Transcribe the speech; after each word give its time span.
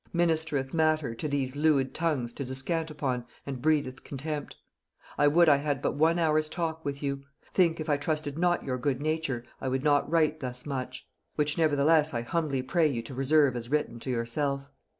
ministereth 0.15 0.73
matter 0.73 1.13
to 1.13 1.27
these 1.27 1.55
leud 1.55 1.93
tongues 1.93 2.33
to 2.33 2.43
descant 2.43 2.89
upon, 2.89 3.23
and 3.45 3.61
breedeth 3.61 4.03
contempt. 4.03 4.55
I 5.15 5.27
would 5.27 5.47
I 5.47 5.57
had 5.57 5.79
but 5.79 5.93
one 5.93 6.17
hour's 6.17 6.49
talk 6.49 6.83
with 6.83 7.03
you. 7.03 7.21
Think 7.53 7.79
if 7.79 7.87
I 7.87 7.97
trusted 7.97 8.35
not 8.35 8.63
your 8.63 8.79
good 8.79 8.99
nature, 8.99 9.45
I 9.61 9.67
would 9.67 9.83
not 9.83 10.09
write 10.09 10.39
thus 10.39 10.65
much; 10.65 11.07
which 11.35 11.55
nevertheless 11.55 12.15
I 12.15 12.23
humbly 12.23 12.63
pray 12.63 12.87
you 12.87 13.03
to 13.03 13.13
reserve 13.13 13.55
as 13.55 13.69
written 13.69 13.99
to 13.99 14.09
yourself. 14.09 14.63